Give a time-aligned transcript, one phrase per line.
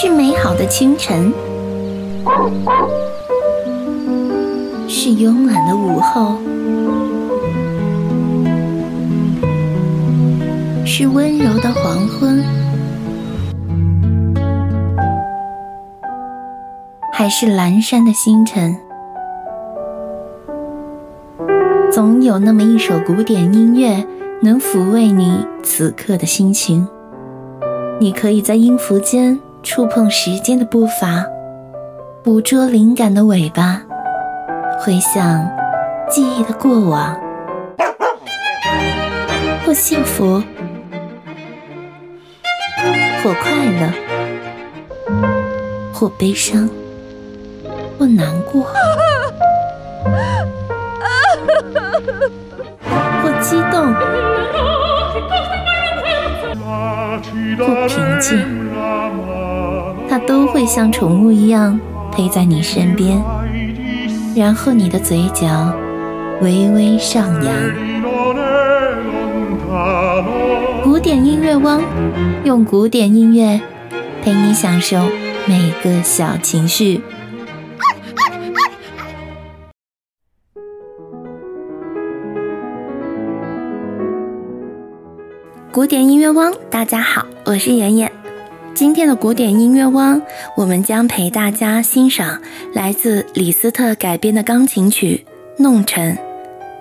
[0.00, 1.32] 是美好的清晨，
[4.86, 6.36] 是慵懒的午后，
[10.86, 12.40] 是温柔的黄昏，
[17.12, 18.76] 还是阑珊的星辰？
[21.90, 24.06] 总有那么一首古典音乐，
[24.42, 26.86] 能抚慰你此刻的心情。
[27.98, 31.26] 你可以在音符间触碰时间的步伐，
[32.22, 33.82] 捕捉灵感的尾巴，
[34.80, 35.48] 回想
[36.08, 37.14] 记忆的过往，
[39.66, 40.42] 或幸福，
[43.22, 43.50] 或快
[43.80, 43.92] 乐，
[45.92, 46.68] 或悲伤，
[47.98, 48.62] 或难过，
[53.22, 53.94] 或激动。
[57.58, 58.67] 或平静，它
[60.28, 61.80] 都会像宠物一样
[62.12, 63.18] 陪在你身边，
[64.36, 65.72] 然后你的嘴角
[66.42, 67.54] 微微上扬。
[70.84, 71.80] 古典音乐汪，
[72.44, 73.58] 用古典音乐
[74.22, 74.98] 陪你享受
[75.46, 77.00] 每个小情绪。
[85.72, 88.12] 古典音乐汪，大家好，我是妍妍。
[88.78, 90.22] 今天的古典音乐汪，
[90.56, 92.40] 我们将陪大家欣赏
[92.72, 95.26] 来自李斯特改编的钢琴曲
[95.60, 96.14] 《弄臣》。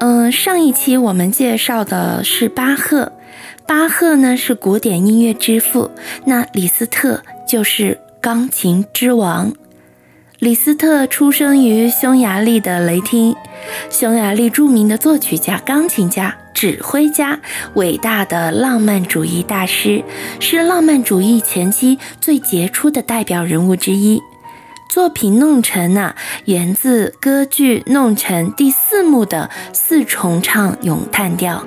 [0.00, 3.12] 嗯，上一期我们介绍的是巴赫，
[3.66, 5.90] 巴赫呢是古典音乐之父，
[6.26, 9.54] 那李斯特就是钢琴之王。
[10.38, 13.34] 李斯特出生于匈牙利的雷汀，
[13.90, 17.38] 匈牙利著名的作曲家、钢琴家、指挥家，
[17.74, 20.02] 伟大的浪漫主义大师，
[20.40, 24.22] 是浪漫主义前期最杰出的代表人物之一。
[24.88, 26.14] 作品《弄臣》呢，
[26.46, 31.66] 源自歌剧《弄臣》第四幕的四重唱咏叹调。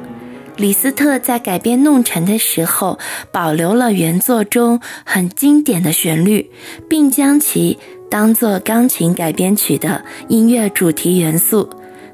[0.57, 2.99] 李斯特在改编《弄臣》的时候，
[3.31, 6.51] 保留了原作中很经典的旋律，
[6.89, 7.77] 并将其。
[8.09, 11.69] 当做钢琴改编曲的音乐主题元素，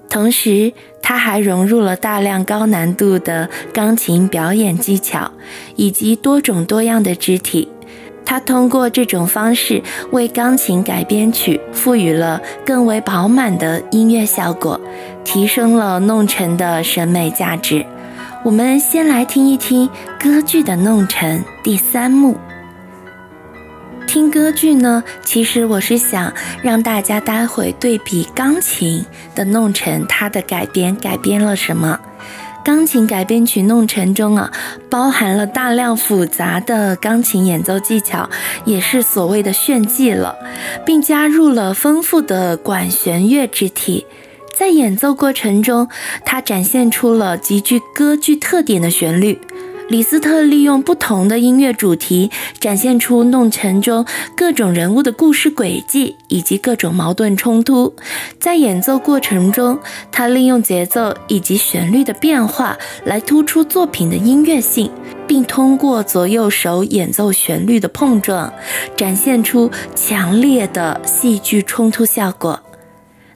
[0.10, 5.32] 同时他还融入了大量高难度的钢琴表演技巧
[5.76, 7.70] 以及多种多样的肢体。
[8.26, 9.82] 他通过这种方式
[10.12, 14.80] 为钢琴改编曲赋予了更为饱满的音乐效果，
[15.24, 17.86] 提升了弄臣的审美价值。
[18.44, 19.90] 我们先来听一听
[20.20, 22.36] 歌剧的《弄臣》第三幕。
[24.08, 32.00] 听歌剧呢，其实我是想让大家待会对比钢琴的《弄臣》，它的改编改编了什么？
[32.64, 34.52] 钢琴改编曲《弄臣》中啊，
[34.90, 38.30] 包含了大量复杂的钢琴演奏技巧，
[38.64, 40.36] 也是所谓的炫技了，
[40.86, 44.06] 并加入了丰富的管弦乐肢体，
[44.58, 45.90] 在演奏过程中，
[46.26, 49.40] 它展现出了极具歌剧特点的旋律。
[49.90, 54.06] 李斯特利用不同的音乐主题，展现出《弄臣》中
[54.36, 57.96] 各种人物的故事轨迹以及各种矛盾冲突。
[58.38, 59.80] 在演奏过程中，
[60.12, 64.92] 他利用节奏以及旋律的变化来突出作品的音乐性，
[65.26, 68.52] 并通过左右手演奏旋律的碰撞，
[68.98, 72.62] 展现出强烈的戏剧冲突效果。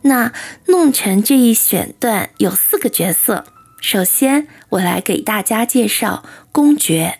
[0.02, 0.28] 那
[0.66, 3.46] 《弄臣》这一选段有四个角色。
[3.82, 7.18] 首先，我来给大家介绍公爵。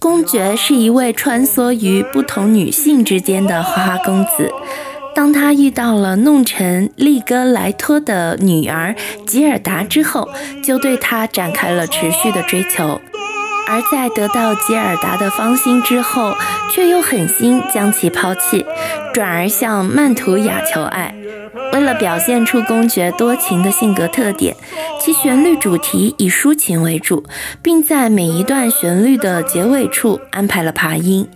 [0.00, 4.50] 公爵是一位穿梭于不同女性之间的花花公子。
[5.14, 8.94] 当他遇到了弄臣利戈莱托的女儿
[9.26, 10.30] 吉尔达之后，
[10.64, 13.00] 就对她展开了持续的追求。
[13.70, 16.36] 而在得到吉尔达的芳心之后，
[16.72, 18.66] 却又狠心将其抛弃，
[19.14, 21.14] 转而向曼图雅求爱。
[21.72, 24.56] 为了表现出公爵多情的性格特点，
[25.00, 27.24] 其旋律主题以抒情为主，
[27.62, 31.28] 并在每一段旋律的结尾处安排了爬音。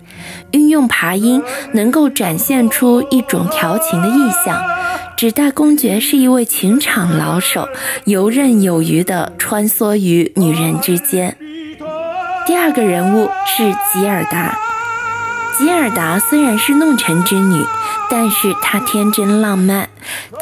[0.51, 1.41] 运用爬音
[1.73, 4.13] 能够展现出一种调情的意
[4.45, 4.61] 象，
[5.17, 7.69] 指代公爵是一位情场老手，
[8.07, 11.37] 游刃有余地穿梭于女人之间。
[12.46, 14.58] 第二个人物是吉尔达。
[15.56, 17.64] 吉尔达虽然是弄臣之女，
[18.11, 19.88] 但是她天真浪漫，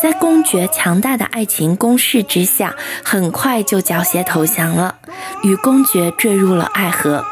[0.02, 4.96] 在公爵强大的爱情攻势之下，很快就缴械投降了，
[5.44, 7.24] 与公爵坠入了爱河。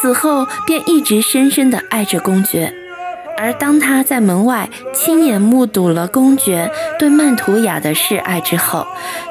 [0.00, 2.74] 此后便一直深深地爱着公爵。
[3.42, 8.86] 而当他在门外亲眼目睹了公爵对曼图雅的示爱之后，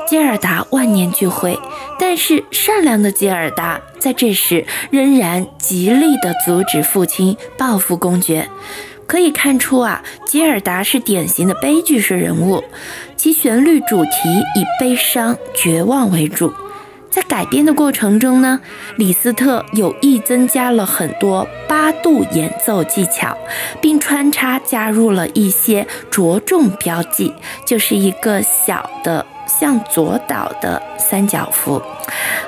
[0.06, 1.58] 吉尔达万念俱灰。
[1.98, 8.50] 但是善良的吉尔达在这时仍然极力地阻止父亲报复公爵。
[9.08, 12.62] 可以看出啊，吉尔达是典型的悲剧式人物，
[13.16, 14.10] 其旋律主题
[14.56, 16.54] 以悲伤、绝望为主。
[17.12, 18.62] 在改编的过程中呢，
[18.96, 23.38] 李斯特有意增加了很多八度演奏技巧，
[23.82, 27.34] 并穿插加入了一些着重标记，
[27.66, 31.82] 就是一个小的向左倒的三角符，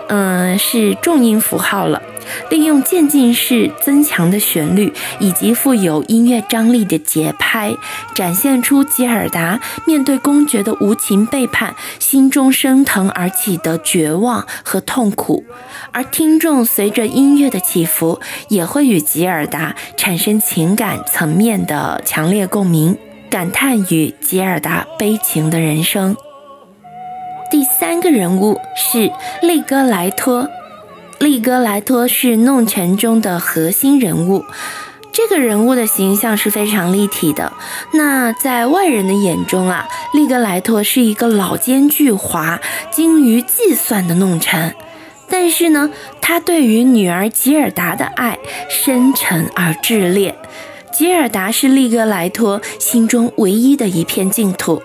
[0.07, 2.01] 嗯，是重音符号了。
[2.49, 7.73] 利用渐进式增强的旋律以及富有音乐张力的节拍，
[8.13, 15.43] 展现出吉尔达面对公爵的无情背叛，心中升腾而起的绝望和痛苦。
[15.91, 22.97] 而听众随着音乐的起伏，也会与吉尔达产生情感层面的强烈共鸣，
[23.29, 26.15] 感叹与吉尔达悲情的人生。
[27.51, 29.11] 第三个人物是
[29.41, 30.49] 利戈莱托。
[31.23, 34.43] 利戈莱托是弄臣中的核心人物，
[35.13, 37.53] 这个人物的形象是非常立体的。
[37.93, 42.59] 那在外人的眼中啊，利格莱托是一个老奸巨猾、
[42.91, 44.75] 精于计算的弄臣。
[45.29, 45.89] 但是呢，
[46.19, 48.37] 他对于女儿吉尔达的爱
[48.69, 50.35] 深沉而炽烈。
[50.91, 54.83] 吉尔达是利格莱托心中唯一的一片净土。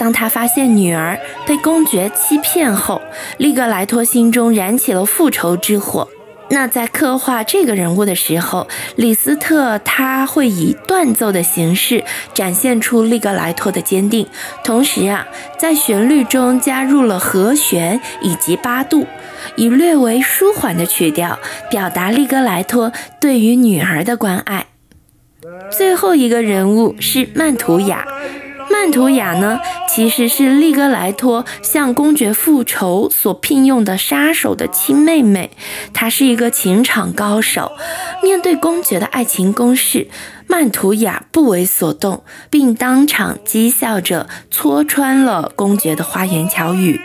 [0.00, 3.02] 当他发现女儿被公爵欺骗后，
[3.36, 6.08] 利格莱托心中燃起了复仇之火。
[6.48, 8.66] 那在刻画这个人物的时候，
[8.96, 12.02] 李斯特他会以断奏的形式
[12.32, 14.26] 展现出利格莱托的坚定，
[14.64, 19.06] 同时啊，在旋律中加入了和弦以及八度，
[19.54, 21.38] 以略为舒缓的曲调
[21.70, 24.64] 表达利格莱托对于女儿的关爱。
[25.70, 28.06] 最后一个人物是曼图雅。
[28.70, 35.50] 曼图雅呢，其实是利戈莱托向公爵复仇所聘用的杀手的亲妹妹。
[35.92, 37.72] 她是一个情场高手，
[38.22, 40.08] 面对公爵的爱情攻势，
[40.46, 47.00] 曼图雅不为所动，并当场讥笑着戳穿了公爵的花言巧语。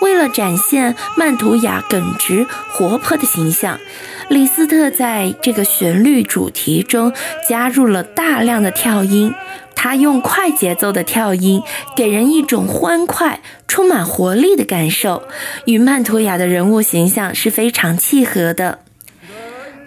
[0.00, 3.80] 为了展现曼图雅耿直活泼的形象，
[4.28, 7.12] 李斯特在这个旋律主题中
[7.48, 9.32] 加入了大量的跳音。
[9.74, 11.62] 他用快节奏的跳音，
[11.96, 15.22] 给人一种欢快、充满活力的感受，
[15.66, 18.80] 与曼图雅的人物形象是非常契合的。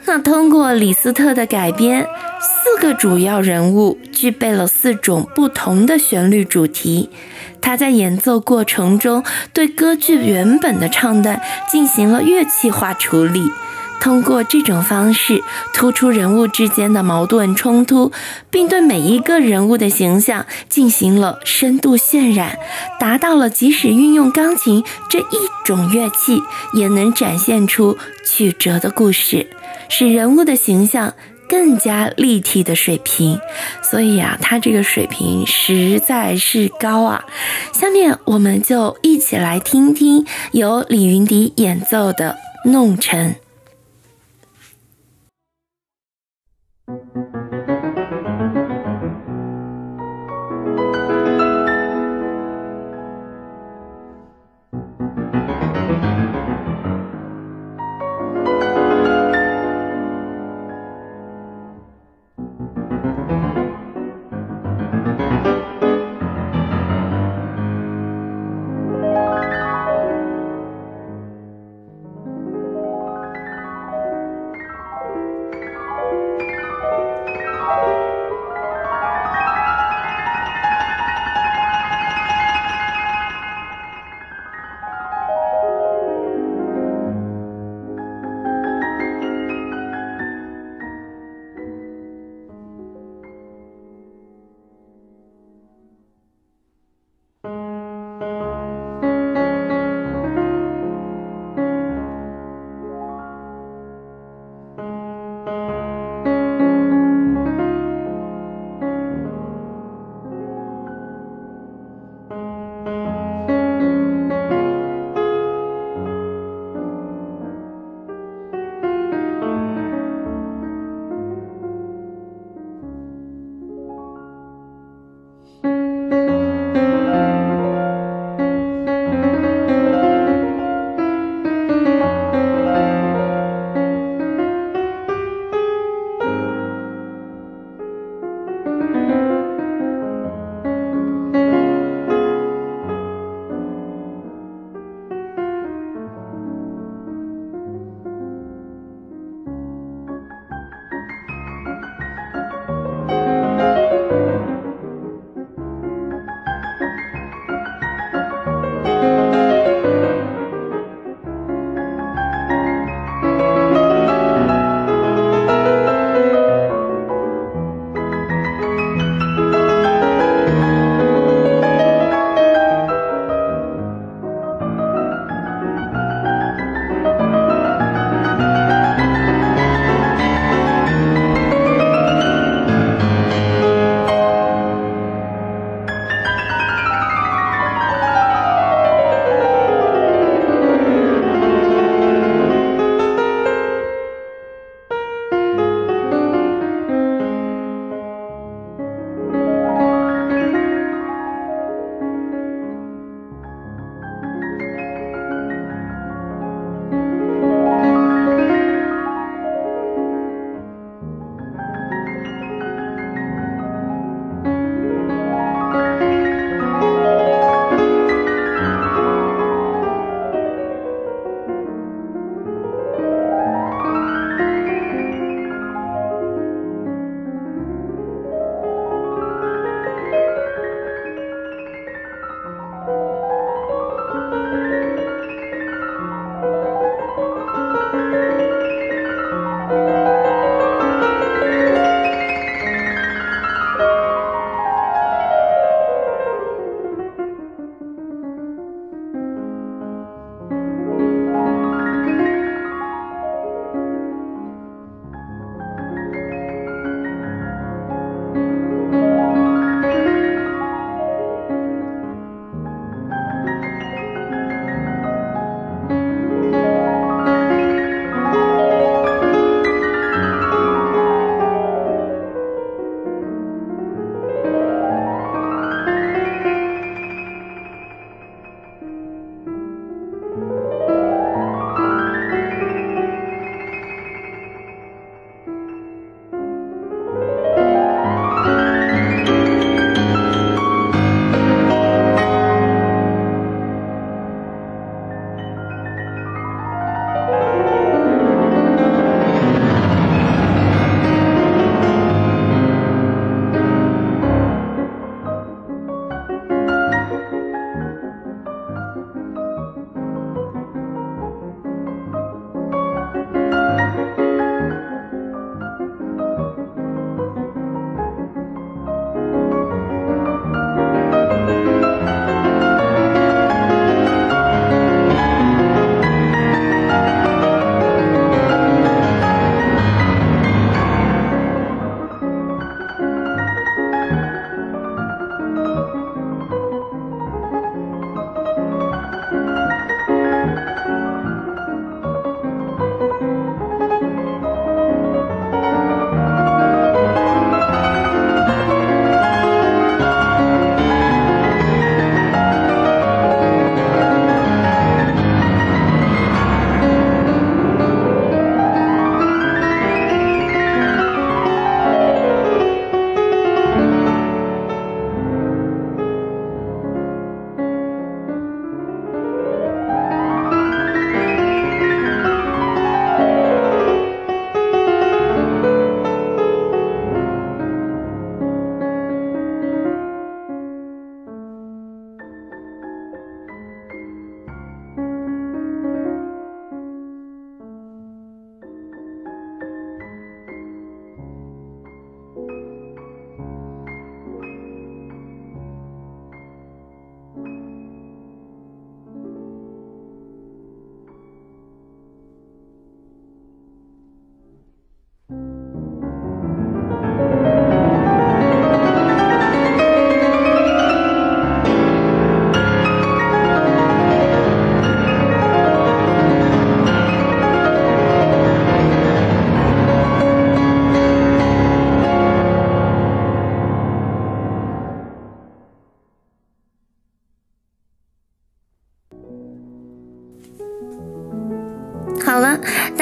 [0.06, 2.08] 那通过李斯特的改编，
[2.40, 7.10] 四个主要人物具备了四种不同的旋律主题。
[7.60, 9.24] 他在演奏过程中，
[9.54, 13.52] 对歌剧原本的唱段进行了乐器化处理。
[14.02, 15.44] 通过这种方式
[15.74, 18.12] 突出人物之间的矛盾冲突，
[18.50, 22.58] 并对每一个人物的形象进行了深度渲染，
[23.00, 26.42] 达到了即使运用钢琴这一种乐器
[26.74, 27.96] 也能展现出
[28.26, 29.48] 曲折的故事，
[29.88, 31.14] 使人物的形象
[31.48, 33.40] 更加立体的水平。
[33.84, 37.24] 所以啊，他这个水平实在是高啊！
[37.72, 42.38] 下面我们就一起来听听由李云迪演奏的
[42.72, 43.36] 《弄臣》。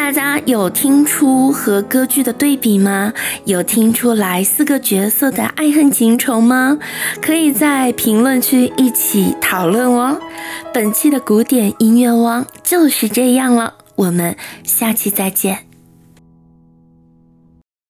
[0.10, 3.14] 大家有听出和歌剧的对比吗？
[3.46, 6.80] 有听出来四个角色的爱恨情仇吗？
[7.22, 10.20] 可以在评论区一起讨论哦。
[10.74, 15.69] 本期的古典音乐汪就是这样了，我们下期再见。